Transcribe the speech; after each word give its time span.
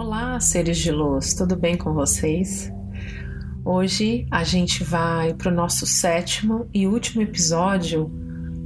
Olá, 0.00 0.38
seres 0.38 0.78
de 0.78 0.92
luz, 0.92 1.34
tudo 1.34 1.56
bem 1.56 1.76
com 1.76 1.92
vocês? 1.92 2.72
Hoje 3.64 4.28
a 4.30 4.44
gente 4.44 4.84
vai 4.84 5.34
para 5.34 5.50
o 5.50 5.54
nosso 5.54 5.84
sétimo 5.88 6.68
e 6.72 6.86
último 6.86 7.20
episódio 7.20 8.08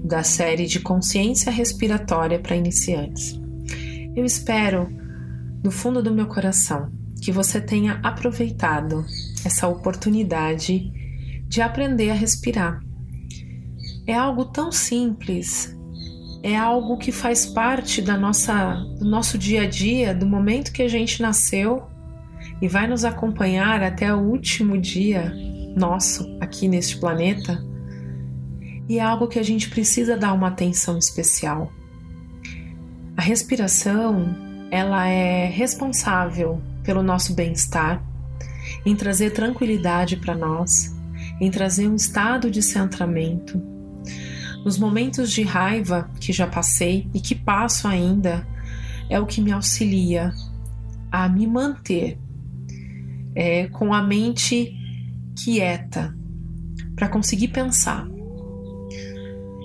da 0.04 0.22
série 0.22 0.66
de 0.66 0.78
consciência 0.78 1.50
respiratória 1.50 2.38
para 2.38 2.54
iniciantes. 2.54 3.32
Eu 4.14 4.26
espero, 4.26 4.86
do 5.62 5.70
fundo 5.70 6.02
do 6.02 6.12
meu 6.12 6.26
coração, 6.26 6.92
que 7.22 7.32
você 7.32 7.62
tenha 7.62 7.98
aproveitado 8.02 9.02
essa 9.42 9.66
oportunidade 9.66 10.92
de 11.48 11.62
aprender 11.62 12.10
a 12.10 12.14
respirar. 12.14 12.78
É 14.06 14.14
algo 14.14 14.44
tão 14.44 14.70
simples, 14.70 15.74
é 16.42 16.56
algo 16.56 16.96
que 16.96 17.12
faz 17.12 17.46
parte 17.46 18.02
da 18.02 18.16
nossa, 18.18 18.74
do 18.98 19.04
nosso 19.04 19.38
dia 19.38 19.62
a 19.62 19.66
dia, 19.66 20.12
do 20.12 20.26
momento 20.26 20.72
que 20.72 20.82
a 20.82 20.88
gente 20.88 21.22
nasceu 21.22 21.84
e 22.60 22.66
vai 22.66 22.86
nos 22.88 23.04
acompanhar 23.04 23.82
até 23.82 24.12
o 24.12 24.18
último 24.18 24.76
dia 24.78 25.32
nosso 25.76 26.36
aqui 26.40 26.66
neste 26.66 26.98
planeta. 26.98 27.64
E 28.88 28.98
é 28.98 29.02
algo 29.02 29.28
que 29.28 29.38
a 29.38 29.42
gente 29.42 29.70
precisa 29.70 30.16
dar 30.16 30.32
uma 30.32 30.48
atenção 30.48 30.98
especial. 30.98 31.72
A 33.16 33.22
respiração, 33.22 34.34
ela 34.70 35.06
é 35.06 35.46
responsável 35.46 36.60
pelo 36.82 37.02
nosso 37.02 37.34
bem-estar, 37.34 38.02
em 38.84 38.96
trazer 38.96 39.30
tranquilidade 39.30 40.16
para 40.16 40.34
nós, 40.34 40.92
em 41.40 41.50
trazer 41.50 41.86
um 41.86 41.94
estado 41.94 42.50
de 42.50 42.62
centramento, 42.62 43.62
nos 44.64 44.78
momentos 44.78 45.30
de 45.30 45.42
raiva 45.42 46.10
que 46.20 46.32
já 46.32 46.46
passei 46.46 47.08
e 47.12 47.20
que 47.20 47.34
passo 47.34 47.88
ainda, 47.88 48.46
é 49.08 49.18
o 49.18 49.26
que 49.26 49.40
me 49.40 49.52
auxilia 49.52 50.32
a 51.10 51.28
me 51.28 51.46
manter 51.46 52.18
é, 53.34 53.66
com 53.68 53.92
a 53.92 54.02
mente 54.02 54.74
quieta 55.44 56.14
para 56.94 57.08
conseguir 57.08 57.48
pensar. 57.48 58.06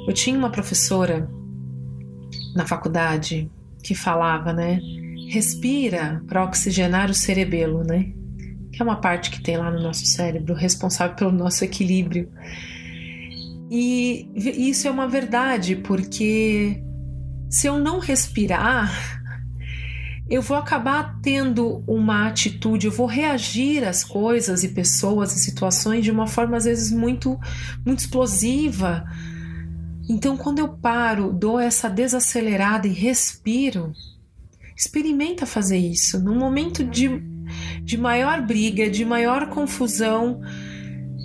Eu 0.08 0.14
tinha 0.14 0.38
uma 0.38 0.50
professora 0.50 1.30
na 2.56 2.66
faculdade 2.66 3.50
que 3.84 3.94
falava, 3.94 4.52
né? 4.52 4.80
Respira 5.30 6.24
para 6.28 6.44
oxigenar 6.44 7.10
o 7.10 7.14
cerebelo, 7.14 7.84
né? 7.84 8.12
Que 8.72 8.82
é 8.82 8.86
uma 8.86 8.98
parte 8.98 9.30
que 9.30 9.42
tem 9.42 9.58
lá 9.58 9.70
no 9.70 9.82
nosso 9.82 10.06
cérebro 10.06 10.54
responsável 10.54 11.16
pelo 11.16 11.32
nosso 11.32 11.64
equilíbrio. 11.64 12.30
E 13.70 14.30
isso 14.36 14.88
é 14.88 14.92
uma 14.92 15.08
verdade, 15.08 15.76
porque 15.76 16.82
se 17.50 17.68
eu 17.68 17.78
não 17.78 18.00
respirar, 18.00 19.22
eu 20.30 20.42
vou 20.42 20.56
acabar 20.56 21.20
tendo 21.22 21.84
uma 21.88 22.28
atitude, 22.28 22.88
eu 22.88 22.92
vou 22.92 23.06
reagir 23.06 23.84
às 23.84 24.04
coisas 24.04 24.64
e 24.64 24.70
pessoas 24.70 25.36
e 25.36 25.40
situações 25.40 26.04
de 26.04 26.12
uma 26.12 26.28
forma 26.28 26.58
às 26.58 26.66
vezes 26.66 26.92
muito 26.92 27.38
muito 27.86 28.00
explosiva. 28.00 29.06
Então, 30.10 30.38
quando 30.38 30.60
eu 30.60 30.70
paro, 30.70 31.34
dou 31.34 31.60
essa 31.60 31.90
desacelerada 31.90 32.88
e 32.88 32.94
respiro, 32.94 33.92
experimenta 34.76 35.46
fazer 35.46 35.78
isso 35.78 36.18
num 36.24 36.40
momento 36.40 36.86
de, 36.86 37.22
de 37.84 37.98
maior 37.98 38.42
briga, 38.42 38.90
de 38.90 39.04
maior 39.04 39.50
confusão, 39.50 40.40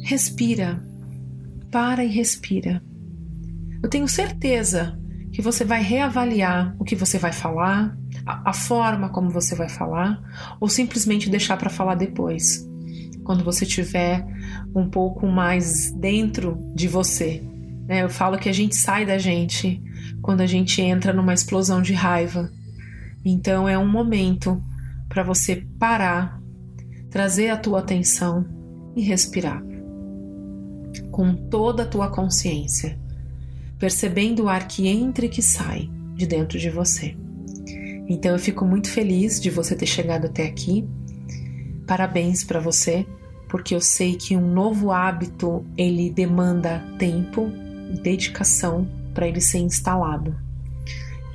respira 0.03 0.83
para 1.73 2.05
e 2.05 2.09
respira. 2.09 2.83
Eu 3.83 3.89
tenho 3.89 4.07
certeza 4.07 4.97
que 5.33 5.41
você 5.41 5.65
vai 5.65 5.83
reavaliar 5.83 6.77
o 6.79 6.85
que 6.85 6.95
você 6.95 7.19
vai 7.19 7.33
falar, 7.33 7.97
a, 8.27 8.51
a 8.51 8.53
forma 8.53 9.09
como 9.09 9.31
você 9.31 9.57
vai 9.57 9.71
falar, 9.71 10.23
ou 10.61 10.69
simplesmente 10.69 11.31
deixar 11.31 11.57
para 11.57 11.71
falar 11.71 11.95
depois, 11.95 12.69
quando 13.25 13.43
você 13.43 13.65
tiver 13.65 14.25
um 14.75 14.89
pouco 14.89 15.27
mais 15.27 15.91
dentro 15.93 16.59
de 16.77 16.87
você. 16.87 17.43
Né? 17.89 18.03
Eu 18.03 18.11
falo 18.11 18.39
que 18.39 18.51
a 18.51 18.53
gente 18.53 18.77
sai 18.77 19.07
da 19.07 19.17
gente 19.17 19.83
quando 20.21 20.43
a 20.43 20.47
gente 20.47 20.81
entra 20.83 21.13
numa 21.13 21.33
explosão 21.33 21.81
de 21.81 21.95
raiva. 21.95 22.51
Então 23.25 23.67
é 23.67 23.79
um 23.79 23.89
momento 23.89 24.63
para 25.09 25.23
você 25.23 25.67
parar, 25.79 26.39
trazer 27.11 27.49
a 27.49 27.57
tua 27.57 27.79
atenção 27.79 28.45
e 28.95 29.01
respirar 29.01 29.72
com 31.11 31.35
toda 31.35 31.83
a 31.83 31.87
tua 31.87 32.09
consciência, 32.09 32.99
percebendo 33.79 34.45
o 34.45 34.49
ar 34.49 34.67
que 34.67 34.87
entra 34.89 35.27
e 35.27 35.29
que 35.29 35.43
sai 35.43 35.89
de 36.15 36.27
dentro 36.27 36.59
de 36.59 36.71
você. 36.71 37.17
Então 38.09 38.33
eu 38.33 38.39
fico 38.39 38.65
muito 38.65 38.91
feliz 38.91 39.41
de 39.41 39.51
você 39.51 39.75
ter 39.75 39.87
chegado 39.87 40.27
até 40.27 40.47
aqui. 40.47 40.87
Parabéns 41.87 42.45
para 42.45 42.61
você, 42.61 43.07
porque 43.49 43.75
eu 43.75 43.81
sei 43.81 44.17
que 44.17 44.37
um 44.37 44.53
novo 44.53 44.91
hábito 44.91 45.65
ele 45.77 46.11
demanda 46.11 46.85
tempo 46.99 47.51
e 47.93 48.01
dedicação 48.01 48.89
para 49.15 49.27
ele 49.27 49.41
ser 49.41 49.59
instalado. 49.59 50.35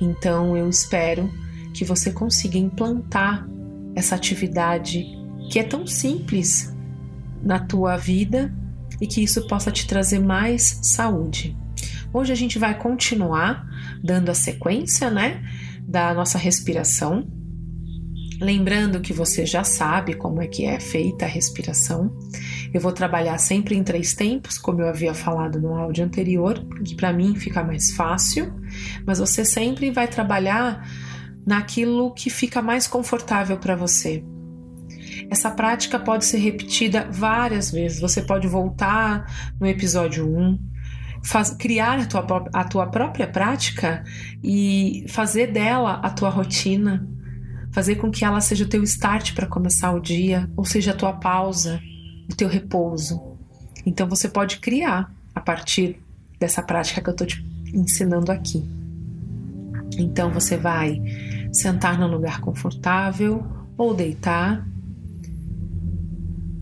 Então 0.00 0.56
eu 0.56 0.68
espero 0.68 1.30
que 1.74 1.84
você 1.84 2.12
consiga 2.12 2.58
implantar 2.58 3.46
essa 3.94 4.14
atividade 4.14 5.04
que 5.50 5.58
é 5.58 5.62
tão 5.62 5.86
simples 5.86 6.72
na 7.42 7.58
tua 7.58 7.96
vida 7.96 8.52
e 9.00 9.06
que 9.06 9.22
isso 9.22 9.46
possa 9.46 9.70
te 9.70 9.86
trazer 9.86 10.18
mais 10.18 10.80
saúde. 10.82 11.56
Hoje 12.12 12.32
a 12.32 12.36
gente 12.36 12.58
vai 12.58 12.76
continuar 12.76 13.66
dando 14.02 14.30
a 14.30 14.34
sequência, 14.34 15.10
né, 15.10 15.42
da 15.82 16.14
nossa 16.14 16.38
respiração. 16.38 17.26
Lembrando 18.40 19.00
que 19.00 19.12
você 19.12 19.44
já 19.44 19.64
sabe 19.64 20.14
como 20.14 20.40
é 20.40 20.46
que 20.46 20.64
é 20.64 20.78
feita 20.78 21.24
a 21.24 21.28
respiração. 21.28 22.16
Eu 22.72 22.80
vou 22.80 22.92
trabalhar 22.92 23.36
sempre 23.38 23.74
em 23.74 23.82
três 23.82 24.14
tempos, 24.14 24.58
como 24.58 24.80
eu 24.80 24.88
havia 24.88 25.12
falado 25.12 25.60
no 25.60 25.74
áudio 25.74 26.04
anterior, 26.04 26.64
que 26.84 26.94
para 26.94 27.12
mim 27.12 27.34
fica 27.34 27.64
mais 27.64 27.90
fácil, 27.92 28.52
mas 29.04 29.18
você 29.18 29.44
sempre 29.44 29.90
vai 29.90 30.06
trabalhar 30.06 30.86
naquilo 31.46 32.12
que 32.12 32.30
fica 32.30 32.62
mais 32.62 32.86
confortável 32.86 33.56
para 33.56 33.74
você. 33.74 34.22
Essa 35.30 35.50
prática 35.50 35.98
pode 35.98 36.24
ser 36.24 36.38
repetida 36.38 37.06
várias 37.10 37.70
vezes. 37.70 38.00
Você 38.00 38.22
pode 38.22 38.48
voltar 38.48 39.52
no 39.60 39.66
episódio 39.66 40.26
1, 40.26 40.58
faz, 41.22 41.50
criar 41.50 41.98
a 41.98 42.06
tua, 42.06 42.48
a 42.52 42.64
tua 42.64 42.86
própria 42.86 43.26
prática 43.26 44.02
e 44.42 45.04
fazer 45.08 45.48
dela 45.52 46.00
a 46.02 46.10
tua 46.10 46.30
rotina, 46.30 47.06
fazer 47.72 47.96
com 47.96 48.10
que 48.10 48.24
ela 48.24 48.40
seja 48.40 48.64
o 48.64 48.68
teu 48.68 48.82
start 48.82 49.34
para 49.34 49.46
começar 49.46 49.92
o 49.92 50.00
dia, 50.00 50.48
ou 50.56 50.64
seja, 50.64 50.92
a 50.92 50.96
tua 50.96 51.12
pausa, 51.12 51.80
o 52.30 52.34
teu 52.34 52.48
repouso. 52.48 53.38
Então 53.84 54.08
você 54.08 54.28
pode 54.28 54.58
criar 54.58 55.12
a 55.34 55.40
partir 55.40 56.00
dessa 56.40 56.62
prática 56.62 57.02
que 57.02 57.08
eu 57.08 57.12
estou 57.12 57.26
te 57.26 57.44
ensinando 57.74 58.32
aqui. 58.32 58.66
Então 59.98 60.30
você 60.30 60.56
vai 60.56 60.98
sentar 61.52 61.98
num 61.98 62.08
lugar 62.08 62.40
confortável 62.40 63.46
ou 63.76 63.94
deitar 63.94 64.66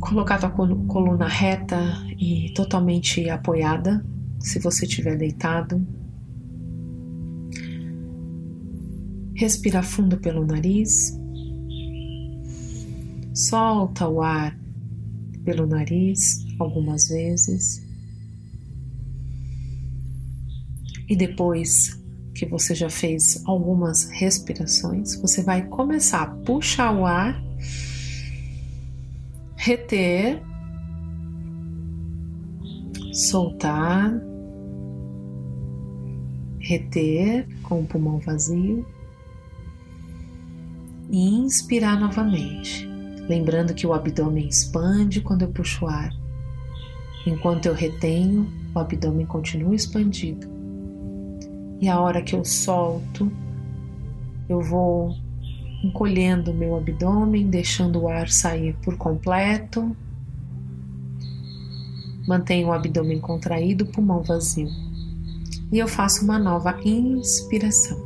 colocar 0.07 0.39
tua 0.39 0.51
coluna 0.51 1.27
reta 1.27 1.77
e 2.17 2.53
totalmente 2.55 3.29
apoiada, 3.29 4.07
se 4.39 4.61
você 4.61 4.87
estiver 4.87 5.17
deitado. 5.19 5.85
Respira 9.35 9.83
fundo 9.83 10.17
pelo 10.19 10.47
nariz. 10.47 11.19
Solta 13.35 14.09
o 14.09 14.23
ar 14.23 14.57
pelo 15.45 15.67
nariz 15.67 16.47
algumas 16.61 17.09
vezes. 17.09 17.85
E 21.09 21.17
depois 21.17 22.01
que 22.33 22.47
você 22.47 22.75
já 22.75 22.89
fez 22.89 23.43
algumas 23.45 24.05
respirações, 24.11 25.21
você 25.21 25.43
vai 25.43 25.67
começar 25.67 26.23
a 26.23 26.27
puxar 26.27 26.95
o 26.95 27.05
ar 27.05 27.46
reter, 29.67 30.41
soltar, 33.13 34.13
reter 36.61 37.49
com 37.65 37.81
o 37.81 37.85
pulmão 37.85 38.21
vazio 38.21 38.87
e 41.11 41.35
inspirar 41.35 41.99
novamente, 41.99 42.87
lembrando 43.29 43.75
que 43.75 43.85
o 43.85 43.93
abdômen 43.93 44.47
expande 44.47 45.21
quando 45.21 45.43
eu 45.43 45.49
puxo 45.49 45.85
o 45.85 45.89
ar. 45.89 46.13
Enquanto 47.27 47.67
eu 47.67 47.75
retenho, 47.75 48.49
o 48.73 48.79
abdômen 48.79 49.27
continua 49.27 49.75
expandido. 49.75 50.47
E 51.81 51.89
a 51.89 51.99
hora 52.01 52.23
que 52.23 52.37
eu 52.37 52.45
solto, 52.45 53.33
eu 54.49 54.61
vou 54.61 55.17
encolhendo 55.83 56.51
o 56.51 56.55
meu 56.55 56.77
abdômen, 56.77 57.49
deixando 57.49 58.03
o 58.03 58.09
ar 58.09 58.29
sair 58.29 58.75
por 58.83 58.97
completo. 58.97 59.97
Mantenho 62.27 62.69
o 62.69 62.73
abdômen 62.73 63.21
contraído, 63.21 63.87
pulmão 63.87 64.23
vazio. 64.23 64.69
E 65.73 65.79
eu 65.79 65.89
faço 65.89 66.25
uma 66.25 66.39
nova 66.39 66.79
inspiração. 66.85 68.05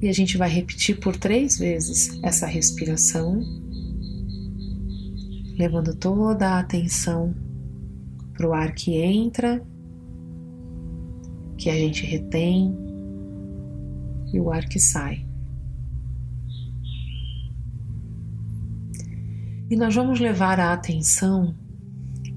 E 0.00 0.08
a 0.08 0.12
gente 0.12 0.36
vai 0.36 0.48
repetir 0.48 1.00
por 1.00 1.16
três 1.16 1.58
vezes 1.58 2.18
essa 2.22 2.46
respiração, 2.46 3.42
levando 5.58 5.94
toda 5.94 6.50
a 6.50 6.58
atenção 6.58 7.34
para 8.34 8.46
o 8.46 8.52
ar 8.52 8.74
que 8.74 8.94
entra, 8.98 9.62
que 11.56 11.70
a 11.70 11.74
gente 11.74 12.04
retém, 12.04 12.76
e 14.32 14.40
o 14.40 14.50
ar 14.52 14.68
que 14.68 14.78
sai. 14.78 15.25
E 19.68 19.74
nós 19.74 19.94
vamos 19.96 20.20
levar 20.20 20.60
a 20.60 20.72
atenção 20.72 21.56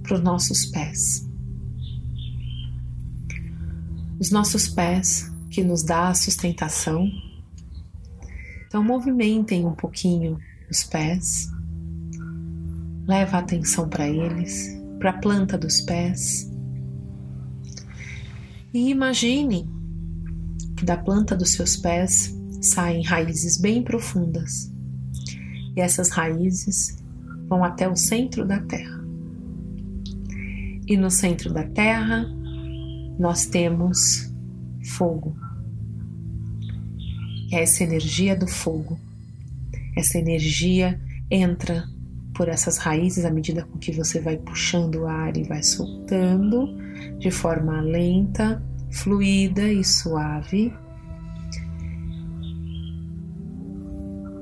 para 0.02 0.16
os 0.16 0.22
nossos 0.22 0.66
pés. 0.66 1.28
Os 4.20 4.32
nossos 4.32 4.68
pés 4.68 5.32
que 5.52 5.64
nos 5.64 5.84
dá 5.84 6.10
a 6.10 6.16
sustentação. 6.16 7.08
Então 8.66 8.84
movimentem 8.84 9.64
um 9.64 9.74
pouquinho 9.74 10.40
os 10.72 10.84
pés. 10.84 11.48
Leva 13.08 13.38
a 13.38 13.40
atenção 13.42 13.88
para 13.88 14.08
eles, 14.08 14.76
para 14.98 15.12
a 15.12 15.20
planta 15.20 15.56
dos 15.56 15.82
pés. 15.82 16.50
E 18.74 18.90
imagine 18.90 19.70
que 20.76 20.84
da 20.84 20.98
planta 20.98 21.36
dos 21.36 21.52
seus 21.52 21.76
pés 21.76 22.36
saem 22.60 23.04
raízes 23.04 23.60
bem 23.60 23.84
profundas. 23.84 24.72
E 25.76 25.82
essas 25.82 26.10
raízes 26.10 26.99
vão 27.50 27.64
até 27.64 27.90
o 27.90 27.96
centro 27.96 28.46
da 28.46 28.60
Terra. 28.60 29.04
E 30.88 30.96
no 30.96 31.10
centro 31.10 31.52
da 31.52 31.64
Terra 31.64 32.26
nós 33.20 33.46
temos 33.46 34.34
fogo. 34.96 35.36
É 37.52 37.64
essa 37.64 37.84
energia 37.84 38.36
do 38.36 38.48
fogo. 38.48 38.98
Essa 39.98 40.20
energia 40.20 41.02
entra 41.30 41.84
por 42.36 42.48
essas 42.48 42.78
raízes 42.78 43.26
à 43.26 43.32
medida 43.32 43.66
com 43.66 43.78
que 43.78 43.92
você 43.92 44.22
vai 44.22 44.38
puxando 44.38 45.02
o 45.02 45.08
ar 45.08 45.36
e 45.36 45.44
vai 45.44 45.62
soltando 45.62 46.70
de 47.18 47.30
forma 47.32 47.82
lenta, 47.82 48.64
fluida 48.92 49.72
e 49.72 49.84
suave. 49.84 50.74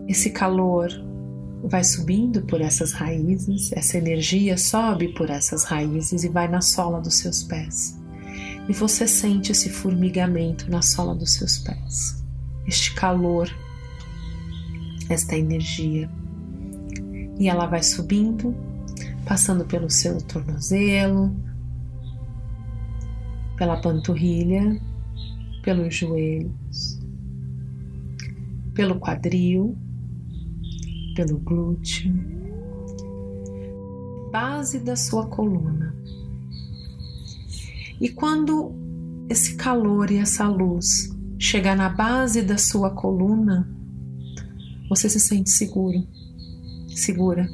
Esse 0.08 0.30
calor 0.30 0.90
vai 1.64 1.84
subindo 1.84 2.42
por 2.44 2.62
essas 2.62 2.92
raízes, 2.92 3.72
essa 3.74 3.98
energia 3.98 4.58
sobe 4.58 5.10
por 5.10 5.30
essas 5.30 5.64
raízes 5.64 6.24
e 6.24 6.30
vai 6.30 6.48
na 6.48 6.62
sola 6.62 7.02
dos 7.02 7.16
seus 7.16 7.44
pés. 7.44 7.98
E 8.70 8.74
você 8.74 9.08
sente 9.08 9.52
esse 9.52 9.70
formigamento 9.70 10.70
na 10.70 10.82
sola 10.82 11.16
dos 11.16 11.34
seus 11.34 11.58
pés, 11.58 12.24
este 12.68 12.94
calor, 12.94 13.50
esta 15.10 15.36
energia. 15.36 16.10
E 17.40 17.48
ela 17.48 17.66
vai 17.66 17.82
subindo, 17.82 18.56
passando 19.26 19.66
pelo 19.66 19.90
seu 19.90 20.22
tornozelo, 20.22 21.36
pela 23.56 23.78
panturrilha, 23.78 24.80
pelos 25.64 25.96
joelhos, 25.96 27.00
pelo 28.74 29.00
quadril 29.00 29.78
pelo 31.18 31.40
glúteo, 31.40 32.14
base 34.32 34.78
da 34.78 34.96
sua 34.96 35.26
coluna. 35.26 35.96
E 38.00 38.08
quando 38.10 38.72
esse 39.28 39.56
calor 39.56 40.12
e 40.12 40.18
essa 40.18 40.48
luz 40.48 41.10
chegar 41.40 41.76
na 41.76 41.90
base 41.90 42.44
da 42.44 42.56
sua 42.60 42.92
coluna, 42.92 43.68
você 44.88 45.10
se 45.10 45.20
sente 45.20 45.50
seguro, 45.50 46.08
segura. 46.90 47.50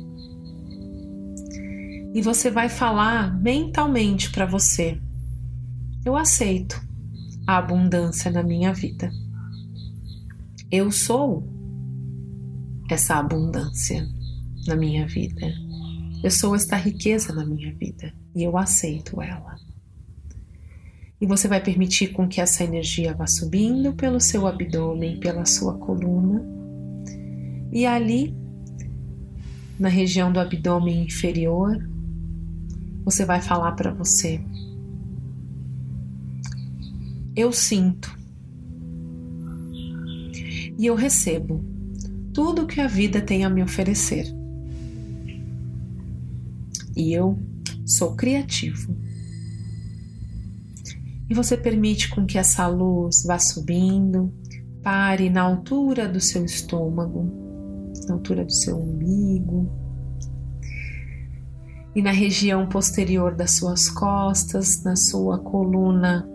E 2.13 2.21
você 2.21 2.51
vai 2.51 2.67
falar 2.67 3.41
mentalmente 3.41 4.29
para 4.29 4.45
você: 4.45 4.99
Eu 6.03 6.17
aceito 6.17 6.75
a 7.47 7.59
abundância 7.59 8.29
na 8.29 8.43
minha 8.43 8.73
vida. 8.73 9.09
Eu 10.69 10.91
sou 10.91 11.52
essa 12.93 13.15
abundância 13.15 14.07
na 14.67 14.75
minha 14.75 15.05
vida. 15.07 15.53
Eu 16.23 16.31
sou 16.31 16.55
esta 16.55 16.77
riqueza 16.77 17.33
na 17.33 17.45
minha 17.45 17.73
vida 17.73 18.13
e 18.35 18.43
eu 18.43 18.57
aceito 18.57 19.21
ela. 19.21 19.55
E 21.19 21.25
você 21.25 21.47
vai 21.47 21.61
permitir 21.61 22.09
com 22.09 22.27
que 22.27 22.39
essa 22.39 22.63
energia 22.63 23.13
vá 23.13 23.25
subindo 23.25 23.93
pelo 23.93 24.19
seu 24.19 24.45
abdômen, 24.45 25.19
pela 25.19 25.45
sua 25.45 25.77
coluna. 25.77 26.45
E 27.71 27.85
ali, 27.85 28.35
na 29.79 29.89
região 29.89 30.31
do 30.31 30.39
abdômen 30.39 31.03
inferior, 31.03 31.77
você 33.03 33.25
vai 33.25 33.41
falar 33.41 33.71
para 33.73 33.93
você: 33.93 34.41
Eu 37.35 37.51
sinto 37.51 38.15
e 40.77 40.85
eu 40.85 40.95
recebo 40.95 41.72
tudo 42.33 42.65
que 42.65 42.81
a 42.81 42.87
vida 42.87 43.21
tem 43.21 43.45
a 43.45 43.49
me 43.49 43.61
oferecer. 43.61 44.25
E 46.95 47.13
eu 47.13 47.37
sou 47.85 48.15
criativo. 48.15 48.95
E 51.29 51.33
você 51.33 51.55
permite 51.55 52.09
com 52.09 52.25
que 52.25 52.37
essa 52.37 52.67
luz 52.67 53.23
vá 53.23 53.39
subindo, 53.39 54.33
pare 54.81 55.29
na 55.29 55.41
altura 55.41 56.07
do 56.07 56.19
seu 56.19 56.43
estômago, 56.43 57.31
na 58.07 58.15
altura 58.15 58.43
do 58.43 58.51
seu 58.51 58.77
umbigo, 58.77 59.71
e 61.95 62.01
na 62.01 62.11
região 62.11 62.67
posterior 62.67 63.35
das 63.35 63.51
suas 63.51 63.89
costas, 63.89 64.83
na 64.83 64.95
sua 64.95 65.39
coluna 65.39 66.27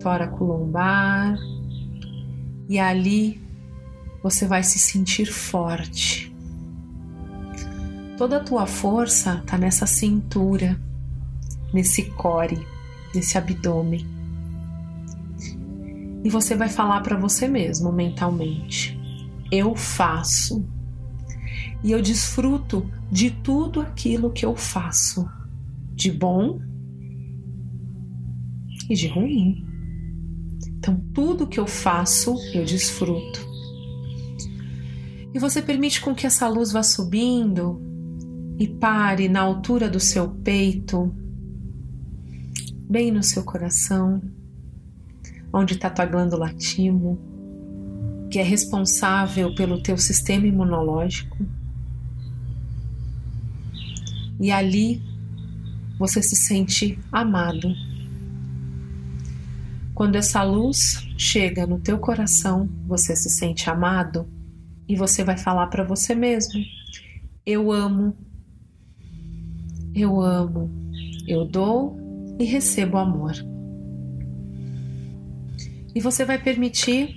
tóraco-lombar, 0.00 1.36
e 2.68 2.78
ali 2.78 3.41
você 4.22 4.46
vai 4.46 4.62
se 4.62 4.78
sentir 4.78 5.26
forte. 5.26 6.32
Toda 8.16 8.36
a 8.36 8.44
tua 8.44 8.66
força 8.66 9.40
está 9.42 9.58
nessa 9.58 9.86
cintura, 9.86 10.80
nesse 11.72 12.04
core, 12.10 12.64
nesse 13.14 13.36
abdômen. 13.36 14.06
E 16.24 16.30
você 16.30 16.54
vai 16.54 16.68
falar 16.68 17.00
para 17.00 17.16
você 17.16 17.48
mesmo 17.48 17.90
mentalmente: 17.90 18.98
eu 19.50 19.74
faço. 19.74 20.64
E 21.82 21.90
eu 21.90 22.00
desfruto 22.00 22.88
de 23.10 23.30
tudo 23.30 23.80
aquilo 23.80 24.30
que 24.30 24.46
eu 24.46 24.54
faço, 24.54 25.28
de 25.92 26.12
bom 26.12 26.60
e 28.88 28.94
de 28.94 29.08
ruim. 29.08 29.66
Então, 30.78 30.96
tudo 31.12 31.46
que 31.46 31.58
eu 31.58 31.66
faço, 31.66 32.36
eu 32.54 32.64
desfruto. 32.64 33.51
E 35.34 35.38
você 35.38 35.62
permite 35.62 36.00
com 36.00 36.14
que 36.14 36.26
essa 36.26 36.46
luz 36.46 36.72
vá 36.72 36.82
subindo 36.82 37.80
e 38.58 38.68
pare 38.68 39.28
na 39.28 39.40
altura 39.40 39.88
do 39.88 39.98
seu 39.98 40.28
peito, 40.28 41.10
bem 42.88 43.10
no 43.10 43.22
seu 43.22 43.42
coração, 43.42 44.20
onde 45.50 45.72
está 45.72 45.88
tua 45.88 46.04
glândula 46.04 46.52
timo, 46.52 47.18
que 48.30 48.38
é 48.38 48.42
responsável 48.42 49.54
pelo 49.54 49.82
teu 49.82 49.96
sistema 49.96 50.46
imunológico. 50.46 51.38
E 54.38 54.50
ali 54.50 55.02
você 55.98 56.22
se 56.22 56.36
sente 56.36 56.98
amado. 57.10 57.72
Quando 59.94 60.16
essa 60.16 60.42
luz 60.42 61.06
chega 61.16 61.66
no 61.66 61.78
teu 61.78 61.98
coração, 61.98 62.68
você 62.86 63.16
se 63.16 63.30
sente 63.30 63.70
amado 63.70 64.26
e 64.88 64.96
você 64.96 65.22
vai 65.24 65.36
falar 65.36 65.68
para 65.68 65.84
você 65.84 66.14
mesmo: 66.14 66.60
Eu 67.46 67.70
amo, 67.70 68.14
eu 69.94 70.20
amo, 70.20 70.70
eu 71.26 71.44
dou 71.44 71.96
e 72.38 72.44
recebo 72.44 72.98
amor. 72.98 73.32
E 75.94 76.00
você 76.00 76.24
vai 76.24 76.42
permitir 76.42 77.14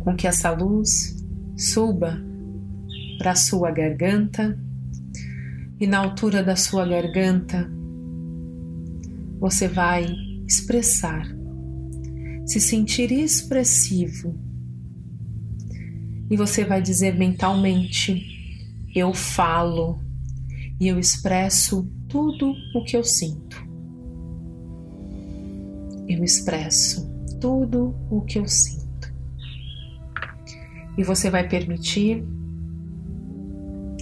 com 0.00 0.14
que 0.14 0.26
essa 0.26 0.50
luz 0.50 1.16
suba 1.56 2.20
para 3.18 3.32
a 3.32 3.36
sua 3.36 3.70
garganta. 3.70 4.58
E 5.80 5.86
na 5.86 5.98
altura 5.98 6.42
da 6.42 6.56
sua 6.56 6.86
garganta 6.86 7.68
você 9.40 9.66
vai 9.66 10.06
expressar, 10.46 11.26
se 12.46 12.60
sentir 12.60 13.10
expressivo 13.10 14.43
e 16.30 16.36
você 16.36 16.64
vai 16.64 16.80
dizer 16.80 17.16
mentalmente: 17.16 18.22
Eu 18.94 19.12
falo 19.12 20.00
e 20.80 20.88
eu 20.88 20.98
expresso 20.98 21.88
tudo 22.08 22.54
o 22.74 22.84
que 22.84 22.96
eu 22.96 23.04
sinto. 23.04 23.62
Eu 26.08 26.22
expresso 26.22 27.10
tudo 27.40 27.94
o 28.10 28.20
que 28.22 28.38
eu 28.38 28.46
sinto. 28.46 28.84
E 30.96 31.02
você 31.02 31.30
vai 31.30 31.48
permitir 31.48 32.24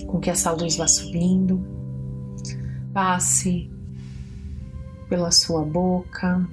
com 0.06 0.20
que 0.20 0.28
essa 0.28 0.52
luz 0.52 0.76
vá 0.76 0.86
subindo, 0.86 1.64
passe 2.92 3.70
pela 5.08 5.30
sua 5.30 5.64
boca, 5.64 6.46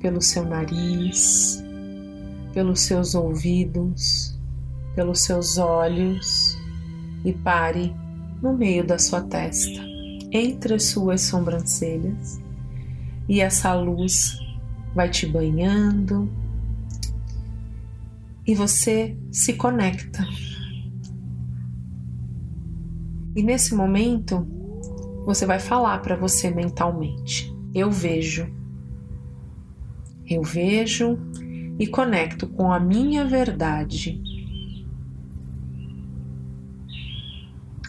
pelo 0.00 0.20
seu 0.20 0.44
nariz, 0.44 1.62
pelos 2.52 2.80
seus 2.80 3.14
ouvidos, 3.14 4.38
pelos 4.94 5.22
seus 5.22 5.58
olhos 5.58 6.56
e 7.24 7.32
pare 7.32 7.94
no 8.42 8.52
meio 8.52 8.84
da 8.84 8.98
sua 8.98 9.20
testa, 9.20 9.80
entre 10.30 10.74
as 10.74 10.84
suas 10.84 11.22
sobrancelhas, 11.22 12.40
e 13.28 13.40
essa 13.40 13.74
luz 13.74 14.38
vai 14.94 15.08
te 15.08 15.26
banhando 15.26 16.28
e 18.46 18.54
você 18.54 19.16
se 19.30 19.54
conecta. 19.54 20.26
E 23.34 23.42
nesse 23.42 23.74
momento, 23.74 24.46
você 25.24 25.46
vai 25.46 25.58
falar 25.58 25.98
para 26.00 26.16
você 26.16 26.50
mentalmente: 26.50 27.54
Eu 27.72 27.90
vejo. 27.90 28.46
Eu 30.26 30.42
vejo 30.42 31.18
e 31.78 31.86
conecto 31.86 32.46
com 32.46 32.72
a 32.72 32.78
minha 32.78 33.24
verdade. 33.24 34.20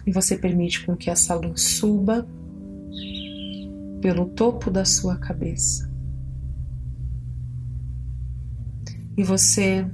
E 0.06 0.12
você 0.12 0.38
permite 0.38 0.86
com 0.86 0.96
que 0.96 1.10
essa 1.10 1.34
luz 1.36 1.62
suba 1.62 2.28
pelo 4.02 4.26
topo 4.32 4.70
da 4.70 4.84
sua 4.84 5.18
cabeça. 5.18 5.90
E 9.16 9.24
você 9.24 9.90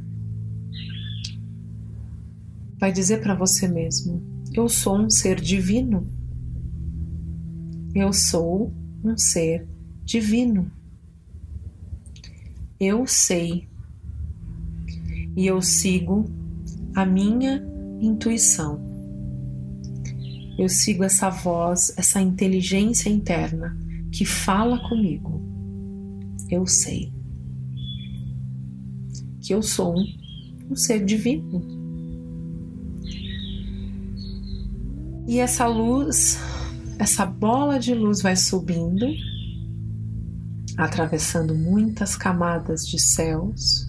vai 2.80 2.92
dizer 2.92 3.22
para 3.22 3.36
você 3.36 3.68
mesmo: 3.68 4.24
Eu 4.54 4.68
sou 4.68 4.98
um 4.98 5.10
ser 5.10 5.40
divino. 5.40 6.10
Eu 7.94 8.12
sou 8.14 8.74
um 9.04 9.16
ser 9.18 9.68
divino. 10.04 10.72
Eu 12.80 13.06
sei 13.06 13.69
e 15.40 15.48
eu 15.48 15.62
sigo 15.62 16.30
a 16.94 17.06
minha 17.06 17.66
intuição. 18.02 18.78
Eu 20.58 20.68
sigo 20.68 21.02
essa 21.02 21.30
voz, 21.30 21.94
essa 21.96 22.20
inteligência 22.20 23.08
interna 23.08 23.74
que 24.12 24.26
fala 24.26 24.78
comigo. 24.90 25.42
Eu 26.50 26.68
sei 26.68 27.14
que 29.40 29.54
eu 29.54 29.62
sou 29.62 29.96
um 30.70 30.76
ser 30.76 31.06
divino. 31.06 31.62
E 35.26 35.40
essa 35.40 35.66
luz, 35.68 36.38
essa 37.00 37.26
bola 37.26 37.80
de 37.80 37.94
luz 37.94 38.22
vai 38.22 38.36
subindo, 38.36 39.08
atravessando 40.76 41.56
muitas 41.56 42.18
camadas 42.18 42.82
de 42.82 43.00
céus, 43.00 43.89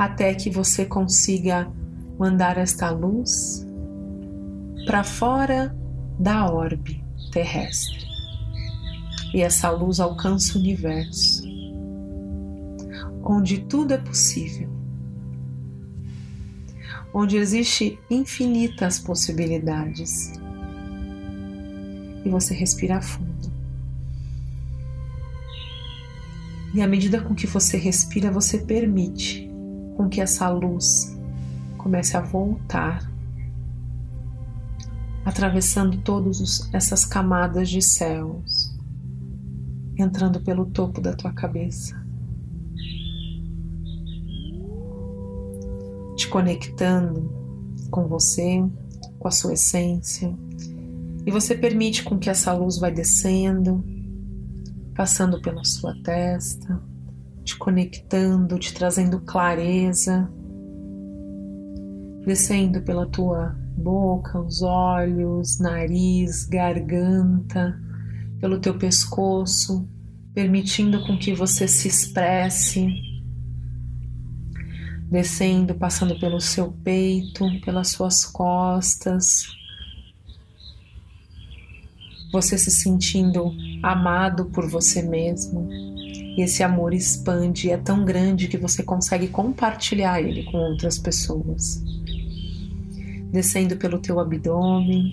até 0.00 0.32
que 0.32 0.48
você 0.48 0.86
consiga 0.86 1.70
mandar 2.18 2.56
esta 2.56 2.88
luz 2.88 3.66
para 4.86 5.04
fora 5.04 5.76
da 6.18 6.50
orbe 6.50 7.04
terrestre. 7.30 8.08
E 9.34 9.42
essa 9.42 9.68
luz 9.68 10.00
alcança 10.00 10.56
o 10.56 10.58
universo 10.58 11.46
onde 13.22 13.60
tudo 13.60 13.92
é 13.92 13.98
possível, 13.98 14.70
onde 17.12 17.36
existe 17.36 17.98
infinitas 18.10 18.98
possibilidades. 18.98 20.32
E 22.24 22.28
você 22.30 22.54
respira 22.54 23.02
fundo. 23.02 23.52
E 26.74 26.80
à 26.80 26.86
medida 26.86 27.20
com 27.20 27.34
que 27.34 27.46
você 27.46 27.76
respira, 27.76 28.30
você 28.30 28.56
permite 28.56 29.49
com 30.00 30.08
que 30.08 30.22
essa 30.22 30.48
luz 30.48 31.14
comece 31.76 32.16
a 32.16 32.22
voltar, 32.22 33.06
atravessando 35.26 35.98
todas 35.98 36.66
essas 36.72 37.04
camadas 37.04 37.68
de 37.68 37.82
céus, 37.82 38.74
entrando 39.98 40.40
pelo 40.40 40.64
topo 40.64 41.02
da 41.02 41.12
tua 41.12 41.34
cabeça 41.34 42.00
conectando 46.30 47.28
com 47.90 48.06
você, 48.06 48.64
com 49.18 49.26
a 49.26 49.32
sua 49.32 49.54
essência. 49.54 50.32
E 51.26 51.30
você 51.30 51.56
permite 51.56 52.04
com 52.04 52.16
que 52.18 52.30
essa 52.30 52.52
luz 52.52 52.78
vai 52.78 52.92
descendo, 52.92 53.84
passando 54.94 55.42
pela 55.42 55.64
sua 55.64 55.92
testa, 56.02 56.80
te 57.44 57.56
conectando, 57.56 58.58
te 58.58 58.72
trazendo 58.72 59.20
clareza, 59.20 60.30
descendo 62.24 62.82
pela 62.82 63.06
tua 63.06 63.56
boca, 63.76 64.40
os 64.40 64.62
olhos, 64.62 65.58
nariz, 65.58 66.44
garganta, 66.44 67.80
pelo 68.38 68.60
teu 68.60 68.76
pescoço, 68.78 69.88
permitindo 70.34 71.04
com 71.06 71.18
que 71.18 71.32
você 71.32 71.66
se 71.66 71.88
expresse 71.88 72.88
descendo, 75.10 75.74
passando 75.74 76.18
pelo 76.20 76.40
seu 76.40 76.70
peito, 76.70 77.44
pelas 77.62 77.88
suas 77.88 78.24
costas. 78.24 79.42
Você 82.32 82.56
se 82.56 82.70
sentindo 82.70 83.52
amado 83.82 84.46
por 84.46 84.68
você 84.68 85.02
mesmo. 85.02 85.68
E 85.70 86.42
esse 86.42 86.62
amor 86.62 86.94
expande 86.94 87.68
e 87.68 87.70
é 87.70 87.76
tão 87.76 88.04
grande 88.04 88.48
que 88.48 88.56
você 88.56 88.82
consegue 88.82 89.28
compartilhar 89.28 90.22
ele 90.22 90.44
com 90.44 90.58
outras 90.58 90.98
pessoas. 90.98 91.82
Descendo 93.32 93.76
pelo 93.76 93.98
teu 93.98 94.20
abdômen, 94.20 95.12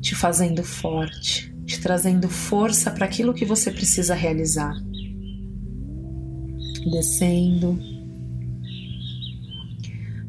te 0.00 0.14
fazendo 0.14 0.62
forte, 0.64 1.54
te 1.64 1.80
trazendo 1.80 2.28
força 2.28 2.90
para 2.90 3.06
aquilo 3.06 3.34
que 3.34 3.44
você 3.44 3.70
precisa 3.70 4.14
realizar. 4.14 4.74
Descendo 6.90 7.78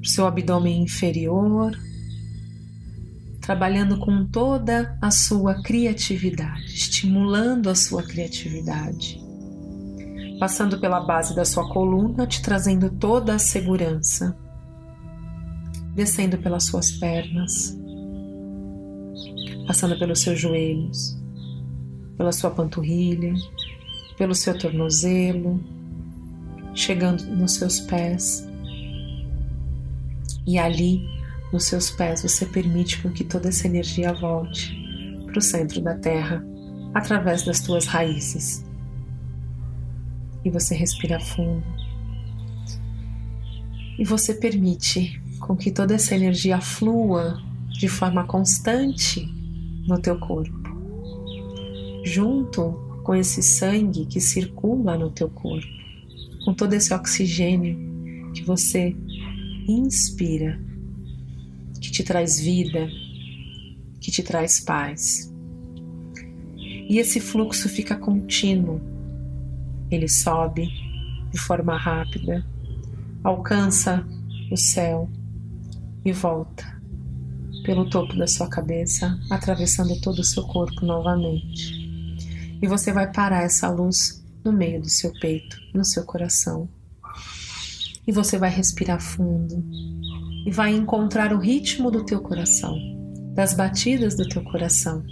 seu 0.04 0.26
abdômen 0.26 0.82
inferior, 0.82 1.78
trabalhando 3.50 3.98
com 3.98 4.28
toda 4.28 4.96
a 5.02 5.10
sua 5.10 5.60
criatividade, 5.64 6.68
estimulando 6.68 7.68
a 7.68 7.74
sua 7.74 8.04
criatividade, 8.04 9.20
passando 10.40 10.80
pela 10.80 11.00
base 11.00 11.36
da 11.36 11.44
sua 11.44 11.68
coluna, 11.68 12.28
te 12.28 12.44
trazendo 12.44 12.92
toda 12.92 13.34
a 13.34 13.40
segurança, 13.40 14.38
descendo 15.96 16.38
pelas 16.38 16.66
suas 16.66 16.92
pernas, 16.92 17.76
passando 19.66 19.98
pelos 19.98 20.22
seus 20.22 20.40
joelhos, 20.40 21.20
pela 22.18 22.32
sua 22.32 22.52
panturrilha, 22.52 23.34
pelo 24.16 24.36
seu 24.36 24.56
tornozelo, 24.60 25.60
chegando 26.76 27.24
nos 27.36 27.56
seus 27.56 27.80
pés. 27.80 28.48
E 30.46 30.60
ali, 30.60 31.19
nos 31.52 31.66
seus 31.66 31.90
pés, 31.90 32.22
você 32.22 32.46
permite 32.46 33.02
com 33.02 33.10
que 33.10 33.24
toda 33.24 33.50
essa 33.50 33.68
energia 33.68 34.14
volte 34.14 34.76
para 35.26 35.40
o 35.40 35.42
centro 35.42 35.82
da 35.82 35.96
terra 35.96 36.44
através 36.94 37.44
das 37.44 37.60
tuas 37.60 37.86
raízes. 37.86 38.66
E 40.44 40.50
você 40.50 40.76
respira 40.76 41.20
fundo. 41.20 41.64
E 43.98 44.04
você 44.04 44.34
permite 44.34 45.22
com 45.40 45.56
que 45.56 45.72
toda 45.72 45.96
essa 45.96 46.16
energia 46.16 46.62
flua 46.62 47.42
de 47.70 47.88
forma 47.88 48.26
constante 48.26 49.26
no 49.88 50.00
teu 50.00 50.20
corpo, 50.20 50.70
junto 52.04 52.72
com 53.04 53.16
esse 53.16 53.42
sangue 53.42 54.06
que 54.06 54.22
circula 54.22 54.98
no 54.98 55.10
teu 55.10 55.30
corpo, 55.30 55.68
com 56.46 56.54
todo 56.54 56.74
esse 56.74 56.94
oxigênio 56.94 58.32
que 58.34 58.44
você 58.44 58.96
inspira, 59.68 60.60
te 62.00 62.04
traz 62.06 62.40
vida, 62.40 62.88
que 64.00 64.10
te 64.10 64.24
traz 64.24 64.62
paz. 64.62 65.30
E 66.56 66.98
esse 66.98 67.20
fluxo 67.20 67.68
fica 67.68 67.98
contínuo. 67.98 68.80
Ele 69.92 70.08
sobe 70.08 70.70
de 71.30 71.38
forma 71.38 71.78
rápida, 71.78 72.46
alcança 73.22 74.08
o 74.50 74.56
céu 74.56 75.10
e 76.06 76.14
volta 76.14 76.80
pelo 77.66 77.90
topo 77.90 78.16
da 78.16 78.28
sua 78.28 78.48
cabeça, 78.48 79.20
atravessando 79.30 80.00
todo 80.00 80.20
o 80.20 80.24
seu 80.24 80.44
corpo 80.44 80.86
novamente. 80.86 81.74
E 82.62 82.66
você 82.66 82.94
vai 82.94 83.12
parar 83.12 83.44
essa 83.44 83.70
luz 83.70 84.24
no 84.46 84.54
meio 84.54 84.80
do 84.80 84.90
seu 84.90 85.12
peito, 85.20 85.58
no 85.74 85.84
seu 85.84 86.06
coração 86.06 86.70
E 88.08 88.12
você 88.14 88.38
vai 88.38 88.50
respirar 88.50 89.02
fundo 89.02 89.62
e 90.46 90.52
vai 90.52 90.74
encontrar 90.74 91.34
o 91.34 91.40
ritmo 91.40 91.92
do 91.92 92.06
teu 92.06 92.22
coração, 92.22 92.78
das 93.34 93.54
batidas 93.54 94.16
do 94.16 94.28
teu 94.28 94.44
coração. 94.44 95.04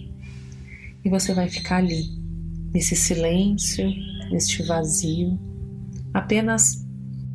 E 1.03 1.09
você 1.09 1.33
vai 1.33 1.49
ficar 1.49 1.77
ali, 1.77 2.03
nesse 2.73 2.95
silêncio, 2.95 3.87
neste 4.31 4.63
vazio, 4.63 5.39
apenas 6.13 6.85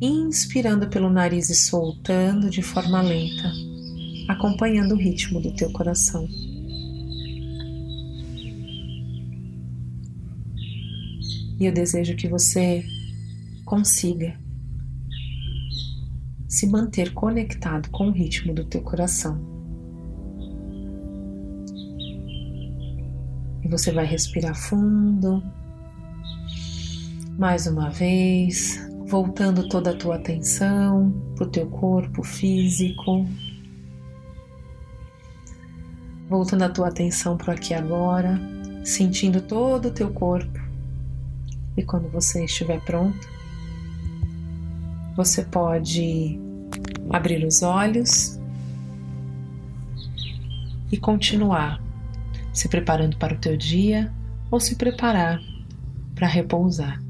inspirando 0.01 0.89
pelo 0.89 1.09
nariz 1.09 1.49
e 1.49 1.55
soltando 1.55 2.49
de 2.49 2.61
forma 2.61 3.01
lenta, 3.01 3.51
acompanhando 4.27 4.93
o 4.93 4.97
ritmo 4.97 5.41
do 5.41 5.53
teu 5.55 5.71
coração. 5.71 6.27
E 11.59 11.65
eu 11.65 11.71
desejo 11.71 12.15
que 12.15 12.27
você 12.27 12.83
consiga 13.63 14.37
se 16.53 16.67
manter 16.67 17.11
conectado 17.15 17.89
com 17.89 18.09
o 18.09 18.11
ritmo 18.11 18.53
do 18.53 18.63
teu 18.63 18.79
coração. 18.83 19.41
E 23.63 23.67
você 23.67 23.91
vai 23.91 24.05
respirar 24.05 24.55
fundo, 24.55 25.41
mais 27.39 27.65
uma 27.65 27.89
vez, 27.89 28.79
voltando 29.07 29.67
toda 29.67 29.89
a 29.89 29.97
tua 29.97 30.17
atenção 30.17 31.11
para 31.35 31.47
o 31.47 31.49
teu 31.49 31.65
corpo 31.65 32.21
físico, 32.21 33.27
voltando 36.29 36.65
a 36.65 36.69
tua 36.69 36.89
atenção 36.89 37.35
para 37.35 37.55
aqui 37.55 37.73
agora, 37.73 38.39
sentindo 38.85 39.41
todo 39.41 39.87
o 39.87 39.91
teu 39.91 40.11
corpo. 40.11 40.59
E 41.75 41.81
quando 41.81 42.11
você 42.11 42.45
estiver 42.45 42.79
pronto, 42.85 43.32
você 45.15 45.43
pode 45.43 46.39
abrir 47.09 47.45
os 47.45 47.61
olhos 47.61 48.39
e 50.91 50.97
continuar 50.97 51.81
se 52.51 52.67
preparando 52.69 53.17
para 53.17 53.33
o 53.33 53.37
teu 53.37 53.57
dia 53.57 54.11
ou 54.51 54.59
se 54.59 54.75
preparar 54.75 55.39
para 56.15 56.27
repousar. 56.27 57.01